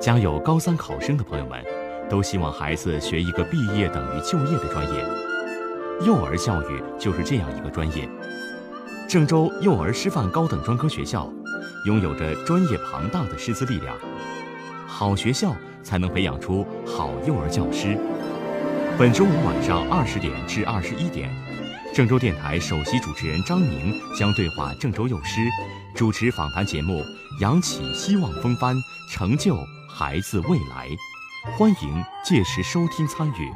[0.00, 1.60] 家有高三考生的朋友们，
[2.08, 5.04] 都希望孩子学一个毕业等于就业的专业。
[6.06, 8.08] 幼儿教育就是这样一个专业。
[9.08, 11.28] 郑州幼儿师范高等专科学校，
[11.84, 13.96] 拥有着专业庞大的师资力量。
[14.86, 15.52] 好学校
[15.82, 17.98] 才能培养出好幼儿教师。
[18.96, 21.28] 本周五晚上二十点至二十一点，
[21.92, 25.40] 郑州电台首席主持人张宁将对话郑州幼师，
[25.94, 27.02] 主持访谈节目，
[27.40, 28.76] 扬起希望风帆，
[29.10, 29.58] 成就。
[29.98, 30.86] 孩子未来，
[31.58, 33.52] 欢迎届时收听参与。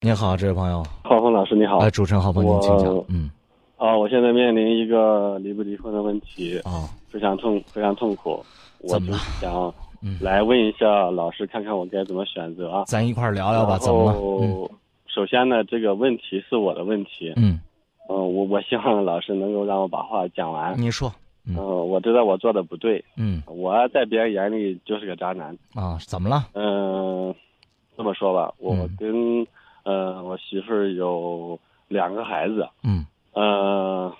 [0.00, 1.76] 你好，这位朋友，浩峰老师，你好。
[1.80, 3.04] 哎，主持人浩峰，您请讲。
[3.08, 3.30] 嗯。
[3.76, 8.42] 啊，我现在面临一个离不离婚的问题啊，非常痛，非常痛苦。
[8.88, 9.18] 怎么了？
[9.42, 9.74] 想
[10.22, 12.84] 来问一下老师，看看我该怎么选择啊？
[12.86, 13.76] 咱一块聊聊吧。
[13.76, 14.70] 怎么了？
[15.06, 17.30] 首先呢，这个问题是我的问题。
[17.36, 17.60] 嗯。
[18.08, 20.80] 嗯，我我希望老师能够让我把话讲完。
[20.80, 21.12] 你说。
[21.46, 23.02] 嗯，我知道我做的不对。
[23.16, 25.56] 嗯，我在别人眼里就是个渣男。
[25.74, 26.48] 啊，怎么了？
[26.52, 27.34] 嗯，
[27.96, 29.46] 这么说吧，我跟
[29.82, 32.68] 呃我媳妇儿有两个孩子。
[32.84, 33.06] 嗯。
[33.32, 34.12] 呃，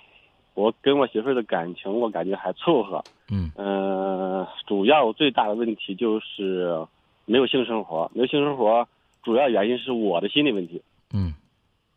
[0.55, 3.03] 我跟我媳妇儿的感情，我感觉还凑合。
[3.29, 3.51] 嗯。
[3.55, 6.85] 呃，主要最大的问题就是
[7.25, 8.87] 没有性生活，没有性生活，
[9.21, 10.81] 主要原因是我的心理问题。
[11.13, 11.35] 嗯。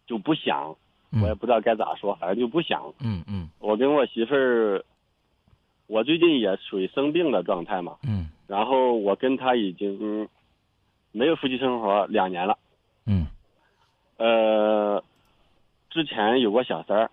[0.06, 0.76] 就不想，
[1.22, 2.82] 我也不知道该咋说，反正就不想。
[3.00, 3.48] 嗯嗯。
[3.58, 4.84] 我跟我媳妇儿。
[5.86, 10.28] 我最近也属于生病的状态嘛，嗯，然后我跟他已经
[11.12, 12.58] 没有夫妻生活两年了，
[13.06, 13.26] 嗯，
[14.16, 15.02] 呃，
[15.90, 17.10] 之前有过小三儿，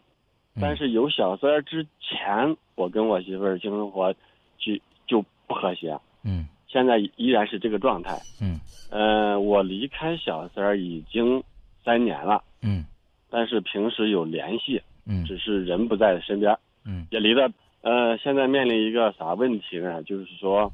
[0.60, 4.14] 但是有小三儿之前，我跟我媳妇儿性生活
[4.58, 4.74] 就
[5.06, 8.58] 就不和谐，嗯，现在依然是这个状态，嗯，
[8.90, 11.44] 呃，我离开小三儿已经
[11.84, 12.86] 三年了，嗯，
[13.30, 17.52] 但是平时有联系，嗯，只是人不在身边，嗯，也离得。
[17.82, 20.04] 呃，现在面临一个啥问题呢？
[20.04, 20.72] 就是说，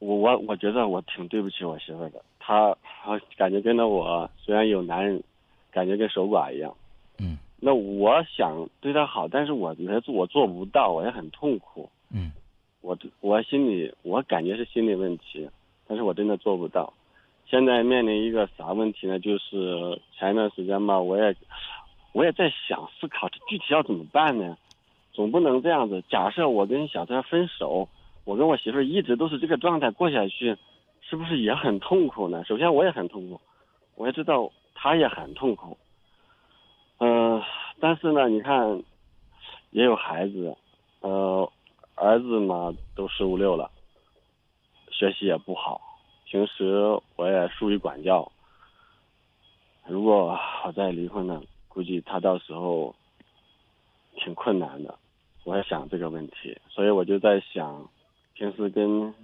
[0.00, 5.22] 我我我觉得我挺对不起我媳妇的，她她感觉跟着我，虽然有男人，
[5.70, 6.74] 感觉跟守寡一样。
[7.18, 7.38] 嗯。
[7.60, 9.74] 那我想对她好，但是我
[10.08, 11.88] 我做不到，我也很痛苦。
[12.10, 12.32] 嗯。
[12.80, 15.48] 我我心里我感觉是心理问题，
[15.86, 16.92] 但是我真的做不到。
[17.46, 19.20] 现在面临一个啥问题呢？
[19.20, 21.36] 就是前一段时间吧，我也
[22.12, 24.56] 我也在想思考，这具体要怎么办呢？
[25.16, 26.04] 总不能这样子。
[26.10, 27.88] 假设我跟小三分手，
[28.24, 30.54] 我跟我媳妇一直都是这个状态过下去，
[31.00, 32.44] 是不是也很痛苦呢？
[32.44, 33.40] 首先我也很痛苦，
[33.94, 35.78] 我也知道她也很痛苦。
[36.98, 37.42] 嗯，
[37.80, 38.82] 但是呢，你看，
[39.70, 40.54] 也有孩子，
[41.00, 41.50] 呃，
[41.94, 43.70] 儿子嘛都十五六了，
[44.90, 45.80] 学习也不好，
[46.26, 48.30] 平时我也疏于管教。
[49.86, 52.94] 如果我再离婚呢，估计他到时候
[54.16, 54.98] 挺困难的。
[55.46, 57.88] 我也想这个问题，所以我就在想，
[58.34, 59.14] 平时跟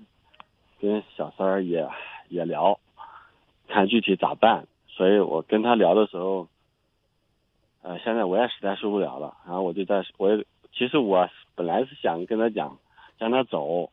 [0.80, 1.84] 跟小三儿也
[2.28, 2.78] 也聊，
[3.66, 4.68] 看具体咋办。
[4.86, 6.46] 所以我跟他聊的时候，
[7.82, 9.36] 呃，现在我也实在受不了了。
[9.44, 12.78] 然后我就在，我也其实我本来是想跟他讲，
[13.18, 13.90] 让他走，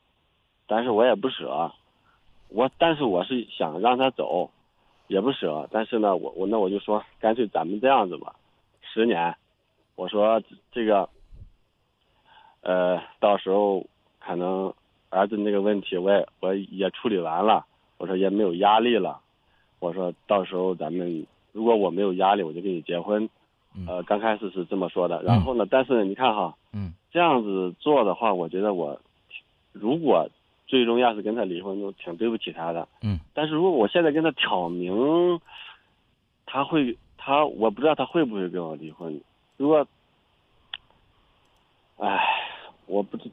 [0.67, 1.71] 但是我也不舍。
[2.49, 4.51] 我但是我是想让他走，
[5.07, 5.67] 也不舍。
[5.71, 8.35] 但是呢，我我那我就说，干脆咱们这样子吧，
[8.83, 9.35] 十年，
[9.95, 11.09] 我说这个。
[12.61, 13.85] 呃，到时候
[14.19, 14.73] 可能
[15.09, 17.65] 儿子那个问题，我也我也处理完了。
[17.97, 19.19] 我说也没有压力了。
[19.79, 23.29] 我说到时候咱们如果我没有压力，我就跟你结婚。
[23.87, 25.21] 呃，刚开始是这么说的。
[25.23, 28.99] 然后呢，但是你看哈，嗯，这样子做的话，我觉得我
[29.71, 30.29] 如果
[30.67, 32.87] 最终要是跟他离婚，就挺对不起他的。
[33.01, 33.19] 嗯。
[33.33, 35.39] 但是如果我现在跟他挑明，
[36.45, 39.21] 他会他我不知道他会不会跟我离婚。
[39.57, 39.85] 如果，
[41.97, 42.38] 唉。
[42.89, 43.29] 我不知，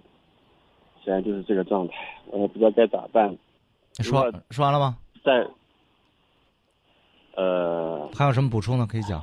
[1.03, 1.95] 现在就是这个状态，
[2.27, 3.35] 我也不知道该咋办。
[4.01, 4.99] 说说完了吗？
[5.25, 5.49] 在，
[7.35, 8.87] 呃，还有什么补充的？
[8.87, 9.23] 可以讲。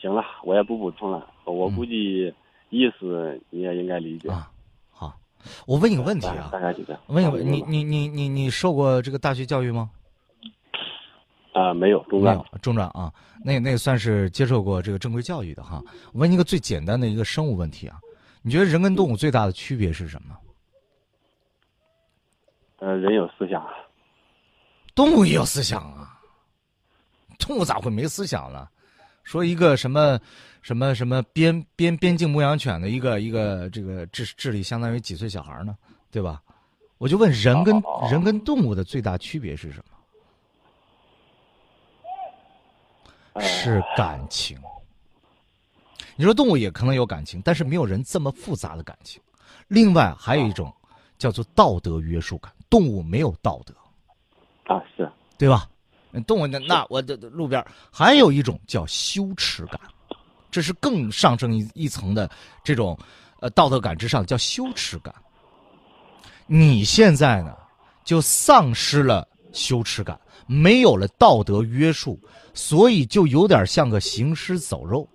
[0.00, 1.28] 行了，我也不补充了。
[1.44, 2.32] 我估计
[2.70, 4.28] 意思你也应该理解。
[4.28, 4.48] 啊，
[4.90, 5.12] 好，
[5.66, 7.02] 我问你个问题啊，大概就这样。
[7.08, 9.90] 问一个，你你你你你受过这个大学教育吗？
[11.52, 12.40] 啊，没有中专。
[12.62, 13.12] 中专啊，
[13.44, 15.82] 那那算是接受过这个正规教育的哈。
[16.12, 17.98] 我问你一个最简单的一个生物问题啊。
[18.42, 20.36] 你觉得人跟动物最大的区别是什么？
[22.78, 23.66] 呃，人有思想，
[24.94, 26.20] 动物也有思想啊。
[27.38, 28.68] 动物咋会没思想呢？
[29.24, 30.18] 说一个什么
[30.62, 35.76] 什么什么边边边境牧羊犬的一个一个这个智智力相当于几岁小孩呢？
[36.10, 36.42] 对吧？
[36.96, 39.84] 我就问人跟人跟动物的最大区别是什
[43.34, 43.40] 么？
[43.40, 44.58] 是感情。
[46.18, 49.22] 你说动物也可能有感情，但是没有人这么复杂的感情。
[49.68, 50.74] 另外还有一种，
[51.16, 52.52] 叫做道德约束感。
[52.68, 53.72] 动物没有道德，
[54.74, 55.68] 啊，是对吧？
[56.26, 59.80] 动物那那我的路边还有一种叫羞耻感，
[60.50, 62.28] 这是更上升一一层的
[62.64, 62.98] 这种
[63.38, 65.14] 呃道德感之上，叫羞耻感。
[66.48, 67.56] 你现在呢，
[68.04, 72.18] 就丧失了羞耻感，没有了道德约束，
[72.54, 75.08] 所以就有点像个行尸走肉。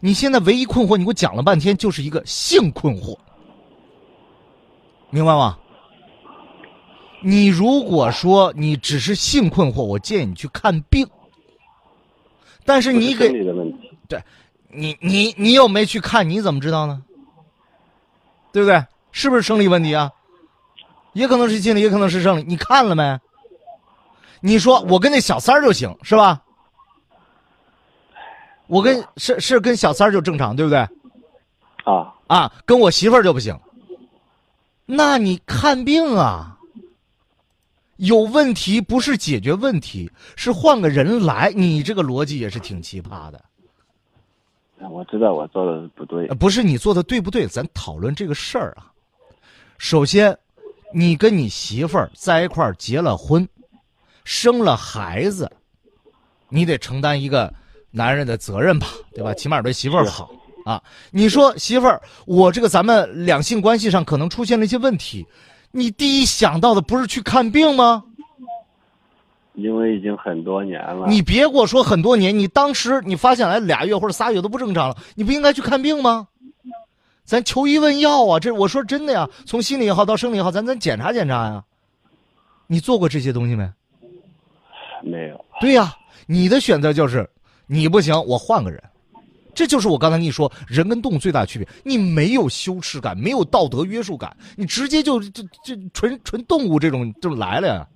[0.00, 3.16] 你现在唯一困惑，你给我讲了半天，就是一个性困惑，
[5.10, 5.58] 明白吗？
[7.22, 11.06] 你如果说你只是性困惑，我建议你去看病。
[12.64, 13.90] 但是你给生理的问题，
[14.68, 17.02] 你你你又没去看，你怎么知道呢？
[18.52, 18.84] 对不对？
[19.12, 20.12] 是不是生理问题啊？
[21.14, 22.44] 也可能是心理，也可能是生理。
[22.46, 23.18] 你看了没？
[24.40, 26.42] 你说我跟那小三儿就行，是吧？
[28.66, 30.78] 我跟是是跟小三儿就正常，对不对？
[31.84, 33.58] 啊，啊，跟我媳妇儿就不行。
[34.84, 36.58] 那你看病啊，
[37.96, 41.52] 有问题不是解决问题，是换个人来。
[41.54, 43.44] 你这个逻辑也是挺奇葩的。
[44.90, 47.46] 我知道我做的不对呃，不是你做的对不对？
[47.46, 48.92] 咱讨论这个事儿啊。
[49.78, 50.36] 首先，
[50.92, 53.48] 你跟你媳妇儿在一块儿结了婚，
[54.24, 55.50] 生了孩子，
[56.48, 57.52] 你得承担一个
[57.96, 59.32] 男人的责任吧，对吧？
[59.32, 60.30] 起码对媳妇儿好
[60.66, 60.82] 啊。
[61.10, 65.26] 你说媳妇儿，我这个咱们两性关系上可能出现了一些问题，
[65.70, 68.04] 你第一想到的不是去看病吗？
[69.54, 71.06] 因为已经很多年了。
[71.08, 76.28] 你别给我说很多年，你当时你发现来俩月或者仨月都不正常了，你不应该去看病吗？
[77.24, 81.64] 咱求医问药啊，这我说真的呀，从心理也好到生理也好，咱咱检查检查呀。
[82.66, 83.66] 你做过这些东西没？
[85.02, 85.94] 没有，对呀，
[86.26, 87.28] 你的选择就是
[87.66, 88.82] 你不行，我换个人。
[89.54, 97.88] 这就是我刚才跟你说，人跟动物最大的区别，你没有羞耻感，没有道德约束感，你直接就就就纯纯动物这种就来了呀。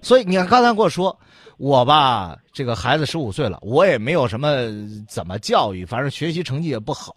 [0.00, 1.18] 所以你看，刚才跟我说，
[1.58, 4.56] 我吧，这个孩子十五岁了，我也没有什么
[5.06, 7.14] 怎么教育，反正学习成绩也不好，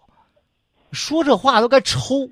[0.92, 2.28] 说这话都该抽。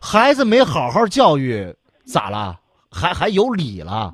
[0.00, 1.72] 孩子没好好教育，
[2.04, 2.58] 咋了？
[2.90, 4.12] 还还有理了？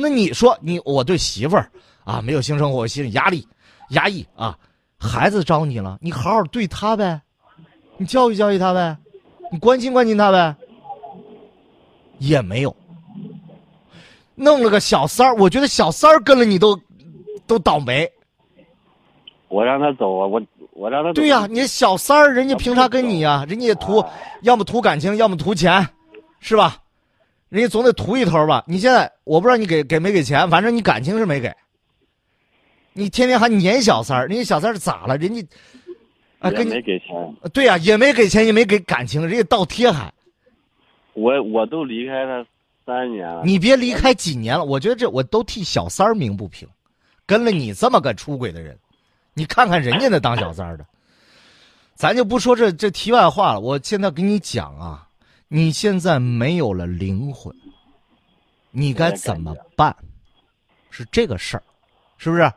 [0.00, 1.70] 那你说你我对媳妇儿
[2.04, 3.46] 啊没有性生活，我心里压力
[3.90, 4.56] 压抑啊，
[4.98, 7.20] 孩子招你了，你好好对他呗，
[7.96, 8.96] 你教育教育他呗，
[9.50, 10.54] 你关心关心他呗，
[12.18, 12.74] 也没有，
[14.34, 16.78] 弄了个小三儿，我觉得小三儿跟了你都
[17.46, 18.10] 都倒霉。
[19.48, 20.42] 我让他走啊，我
[20.72, 21.14] 我让他走。
[21.14, 24.04] 对呀、你小三儿人家凭啥跟你呀、人家也图，
[24.42, 25.88] 要么图感情，要么图钱，
[26.40, 26.76] 是吧？
[27.48, 28.62] 人家总得图一头吧？
[28.66, 31.54] 你现在我不知道你给给没给钱，反正你感情是没给。
[32.92, 35.16] 你天天还撵小三儿，人家小三儿咋了？
[35.16, 35.40] 人家
[36.40, 40.12] 啊，也跟你没给钱，对呀、也没给钱，也没给感情，人家倒贴还。
[41.14, 42.46] 我我都离开他
[42.84, 43.42] 三年了。
[43.44, 46.68] 你别离开几年了，我觉得这我都替小三儿鸣不平，
[47.24, 48.78] 跟了你这么个出轨的人，
[49.32, 50.86] 你看看人家那当小三儿的，
[51.94, 53.60] 咱就不说这这题外话了。
[53.60, 55.07] 我现在给你讲啊，
[55.48, 57.54] 你现在没有了灵魂，
[58.70, 59.96] 你该怎么办？
[60.90, 61.62] 是这个事儿，
[62.16, 62.42] 是不是？
[62.42, 62.52] 啊，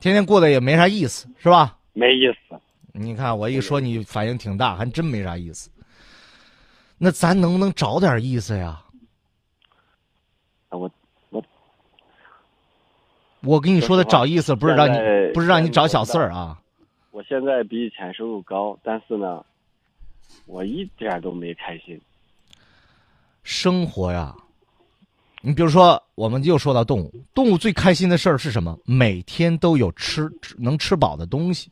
[0.00, 1.76] 天天过得也没啥意思，是吧？
[1.92, 2.60] 没意思。
[2.92, 5.70] 你看我一说你反应挺大，还真没啥意思。
[6.98, 8.82] 那咱能不能找点意思呀？
[10.68, 10.90] 啊我
[11.30, 11.42] 我
[13.42, 14.98] 我跟你说的找意思，不是让你
[15.32, 16.60] 不是让你找小四儿啊。
[17.10, 19.44] 我现在比以前收入高，但是呢，
[20.46, 22.00] 我一点都没开心。
[23.42, 24.34] 生活呀，
[25.40, 28.78] 你比如说，我们又说到动物，动物最开心的事儿是什么？
[28.84, 31.70] 每天都有吃能吃饱的东西，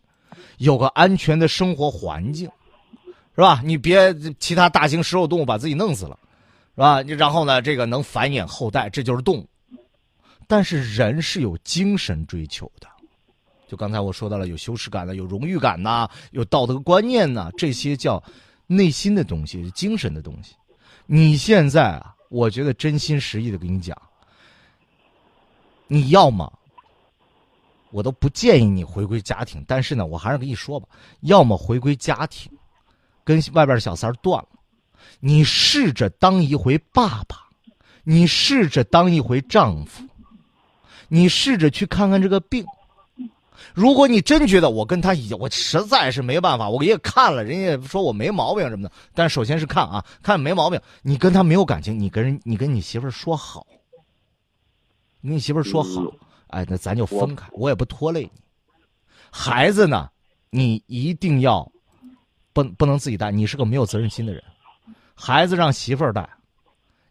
[0.58, 2.50] 有个安全的生活环境，
[3.34, 3.60] 是吧？
[3.64, 6.18] 你别其他大型食肉动物把自己弄死了，
[6.74, 7.02] 是吧？
[7.02, 9.46] 然后呢，这个能繁衍后代，这就是动物。
[10.46, 12.86] 但是人是有精神追求的，
[13.66, 18.22] 就刚才我说到了，有羞耻感的，有荣誉感呐、有道德观念呐、这些叫
[18.66, 20.54] 内心的东西，精神的东西。
[21.06, 23.96] 你现在啊，我觉得真心实意的跟你讲，
[25.86, 26.52] 你要么
[27.90, 30.88] 我都不建议你回归家庭，但是呢，我还是跟你说吧，
[31.20, 32.50] 要么回归家庭，
[33.22, 34.48] 跟外边的小三断了，
[35.20, 37.48] 你试着当一回爸爸，
[38.02, 40.04] 你试着当一回丈夫，
[41.08, 42.66] 你试着去看看这个病。
[43.74, 53.66] 如果你真觉得我跟他已经，我实在是没办法，我也看了，人家说我没毛病什么的，但首先是看啊，看没毛病，你跟他没有感情，你跟人，你跟你媳妇儿说好，
[55.20, 56.12] 你跟你媳妇儿说好，嗯
[56.48, 58.30] 哎，那咱就分开，我也不拖累你。
[59.30, 60.08] 孩子呢，
[60.50, 61.70] 你一定要
[62.52, 64.42] 不不能自己带，你是个没有责任心的人。
[65.14, 66.28] 孩子让媳妇儿带，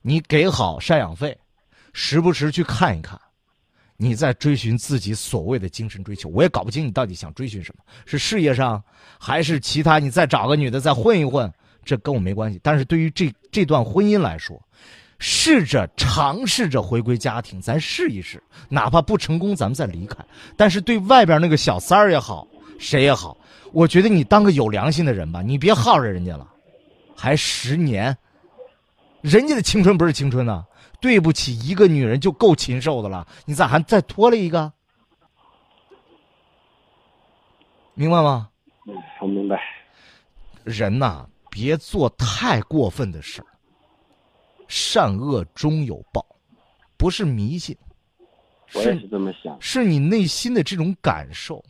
[0.02, 1.38] 你给好赡养费，
[1.92, 3.20] 时不时去看一看，
[3.98, 6.30] 你在追寻自己所谓的精神追求。
[6.30, 8.84] 我也搞不清你到底想追寻什么，是事业上，
[9.20, 10.00] 还是其他？
[10.00, 11.52] 你再找个女的再混一混，
[11.84, 12.60] 这跟我没关系。
[12.62, 14.62] 但是对于这这段婚姻来说，
[15.18, 20.18] 试着尝试着回归家庭，咱试一试，哪怕不成功，咱们再离开。
[20.58, 22.46] 但是对外边那个小三儿也好，
[22.78, 23.38] 谁也好。
[23.72, 26.46] 我觉得你当个有良心的人吧，你别耗着人家了，
[27.16, 28.16] 还十年，
[29.22, 30.66] 人家的青春不是青春呢！
[31.06, 34.74] 对不起，一个女人就够禽兽的了，你咋还再拖了一个？
[37.94, 38.50] 明白吗？
[38.88, 39.62] 嗯，我明白。
[40.64, 43.46] 人呐，别做太过分的事儿。
[44.68, 46.26] 善恶终有报，
[46.98, 47.78] 不是迷信，
[48.74, 51.64] 我也是这么想，是你内心的这种感受。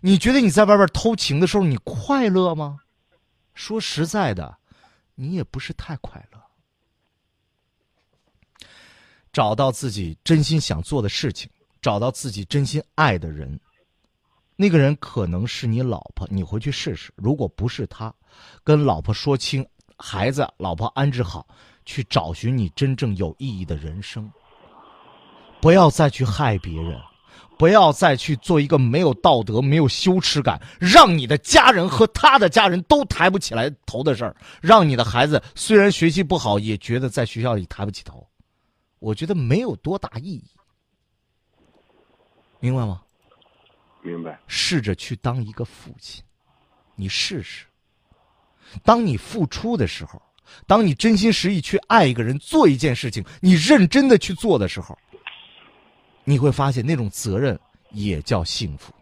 [0.00, 2.80] 你觉得你在外边偷情的时候，你快乐吗？
[3.54, 4.58] 说实在的，
[5.14, 6.42] 你也不是太快乐。
[9.36, 11.46] 找到自己真心想做的事情，
[11.82, 13.60] 找到自己真心爱的人，
[14.56, 17.12] 那个人可能是你老婆，你回去试试。
[17.16, 18.10] 如果不是他，
[18.64, 19.62] 跟老婆说清，
[19.98, 21.46] 孩子、老婆安置好，
[21.84, 24.26] 去找寻你真正有意义的人生。
[25.60, 26.98] 不要再去害别人。
[27.58, 38.26] 不要再去做一个没有道德、没有羞耻感，让你的家人和他的家人都抬不起来头的事儿，让你的孩子虽然学习不好，也觉得在学校里抬不起头。
[39.06, 40.42] 我觉得没有多大意义，
[42.58, 43.02] 明白吗？
[44.02, 44.36] 明白。
[44.48, 46.24] 试着去当一个父亲，
[46.96, 47.66] 你试试。
[48.82, 50.20] 当你付出的时候，
[50.66, 54.98] 当你真心实意去爱一个人、做一件事情，你认真的去做的时候。
[56.24, 57.56] 你会发现那种责任
[57.92, 58.92] 也叫幸福，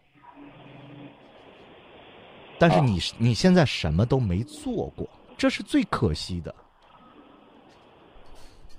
[2.58, 5.08] 但是你你现在什么都没做过，
[5.38, 6.54] 这是最可惜的，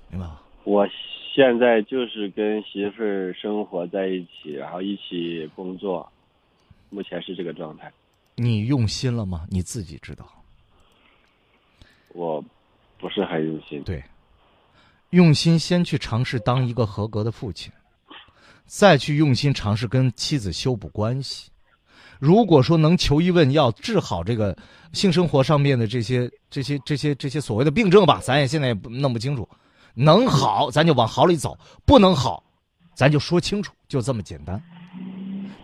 [0.08, 0.40] 明白吗？
[0.62, 0.86] 我
[1.36, 6.10] 现在就是跟媳妇儿生活在一起，然后一起工作，
[6.88, 7.92] 目前是这个状态。
[8.36, 9.46] 你用心了吗？
[9.50, 10.26] 你自己知道。
[12.14, 12.42] 我
[12.96, 13.82] 不是很用心。
[13.82, 14.02] 对，
[15.10, 17.70] 用心先去尝试当一个合格的父亲。
[18.64, 21.50] 再去用心尝试跟妻子修补关系，
[22.18, 24.56] 如果说能求医问，药治好这个
[24.94, 29.46] 性生活上面的这些、这些、这些、这些所谓的病症吧，咱也现在也弄不清楚。
[29.96, 31.50] 能好，咱就往好里走；
[31.84, 32.40] 不能好，
[32.94, 34.62] 咱就说清楚，就这么简单。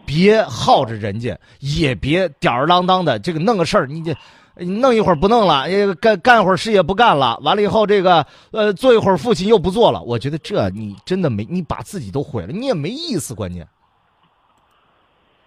[0.04, 4.16] 别耗着人家，也别吊儿郎当的这个弄个事儿，你这。
[4.54, 13.34] 弄一会儿不弄了，干干会儿事业不干了，完了以后这个呃做一会儿父亲又不做了，我觉得这你真的没你把自己都毁了，你也没意思。
[13.34, 13.66] 关键，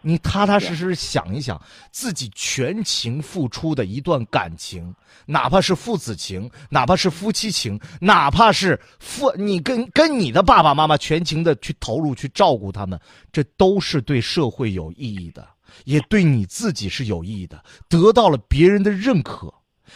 [0.08, 1.60] 你踏踏实实想一想，
[1.92, 4.94] 自己全情付出的一段感情，
[5.26, 15.48] 哪怕是父子情，哪怕是夫妻情，哪怕是父你跟跟你的爸爸妈妈全情的去投入去照顾他们，这都是对社会有意义的。
[15.86, 19.52] 也对你自己是有意义的，得到了别人的认可，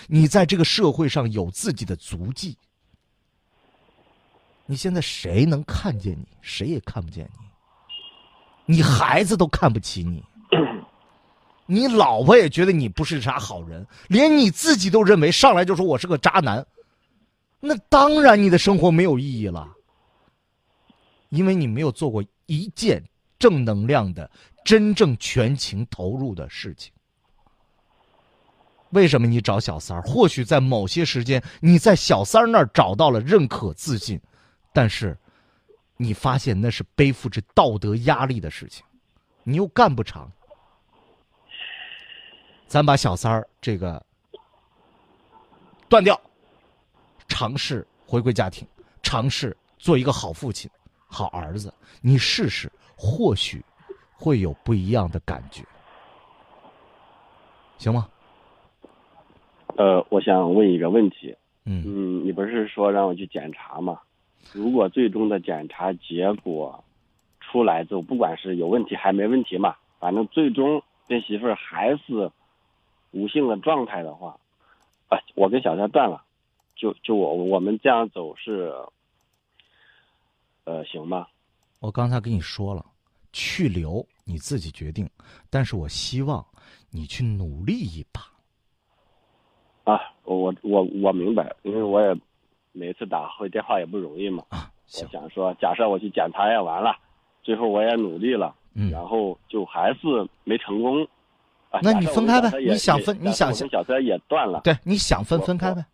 [0.07, 2.57] 你在这个社会上有自己的足迹。
[4.65, 6.25] 你现在谁能看见你？
[6.41, 7.48] 谁也看不见你。
[8.69, 10.23] 你孩子都看不起你，
[11.65, 16.63] 你老婆也觉得你不是啥好人，连你自己都认为上来就说我是个渣男，
[17.59, 19.67] 那当然你的生活没有意义了，
[21.29, 23.03] 因为你没有做过一件
[23.39, 24.29] 正能量的。
[24.65, 26.93] 真正全情投入的事情，
[28.91, 30.01] 为什么你找小三儿？
[30.03, 34.21] 或许在某些时间，你在小三儿那儿找到了认可、自信，
[34.71, 35.17] 但是，
[36.01, 38.85] 你发现那是背负着道德压力的事情，
[39.43, 40.31] 你又干不长。
[42.67, 44.01] 咱把小三儿这个
[45.89, 46.19] 断掉，
[47.27, 48.65] 尝试回归家庭，
[49.03, 50.71] 尝试做一个好父亲、
[51.05, 53.63] 好儿子，你试试，或许。
[54.21, 55.63] 会有不一样的感觉，
[57.77, 58.09] 行吗？
[59.77, 61.33] 呃，我想问一个问题。
[61.63, 63.97] 嗯嗯，你不是说让我去检查吗？
[64.53, 66.83] 如果最终的检查结果
[67.39, 72.31] 出来之后，不管是有问题还没问题嘛，反正最终跟媳妇儿还是
[73.11, 74.37] 无性的状态的话，
[75.07, 76.23] 啊，我跟小三断了，
[76.75, 78.73] 就就我我们这样走是，
[80.63, 81.27] 呃，行吗？
[81.79, 82.85] 我刚才跟你说了。
[83.31, 85.07] 去留你自己决定，
[85.51, 86.43] 但是我希望
[86.89, 88.21] 你去努力一把。
[89.83, 92.19] 啊，我我我明白，因为我也
[92.71, 94.43] 每次打回电话也不容易嘛。
[94.49, 94.71] 啊，
[95.01, 96.95] 我想说，假设我去检查也完了，
[97.43, 99.99] 最后我也努力了，嗯，然后就还是
[100.43, 101.03] 没成功，
[101.69, 105.85] 啊那你分开呗你想分你想假设我跟小车也断了，对，你想分分开呗，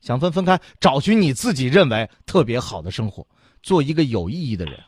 [0.00, 3.26] 想分分开，找寻你自己认为特别好的生活，
[3.62, 4.78] 做一个有意义的人，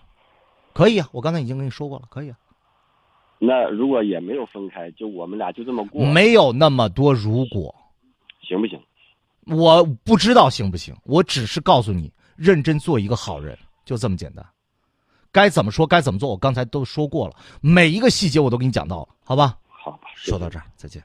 [0.73, 1.09] 可以啊。
[1.13, 2.37] 我刚才已经跟你说过了，可以啊。
[3.39, 7.75] 那如果也没有分开，就我们俩就这么过，没有那么多如果，
[8.43, 8.79] 行不行？
[9.51, 14.47] 我不知道行不行，我只是告诉你，认真做一个好人，就这么简单。
[15.33, 19.59] 该怎么说，该怎么做，我刚才都说过了，每一个细节我都给你讲到了，好吧？
[19.69, 21.03] 好吧，说到这儿，再见。